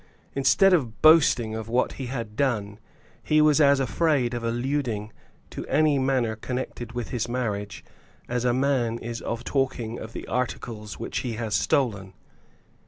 Instead 0.33 0.73
of 0.73 1.03
boasting 1.03 1.53
of 1.53 1.69
what 1.69 1.93
he 2.01 2.07
had 2.07 2.35
done, 2.35 2.79
he 3.21 3.39
was 3.39 3.61
as 3.61 3.79
afraid 3.79 4.33
of 4.33 4.43
alluding 4.43 5.13
to 5.51 5.63
any 5.67 5.99
matter 5.99 6.35
connected 6.35 6.93
with 6.93 7.09
his 7.09 7.29
marriage 7.29 7.85
as 8.27 8.43
a 8.43 8.51
man 8.51 8.97
is 8.97 9.21
of 9.21 9.43
talking 9.43 9.99
of 9.99 10.13
the 10.13 10.27
articles 10.27 10.97
which 10.97 11.19
he 11.19 11.33
has 11.33 11.53
stolen. 11.53 12.13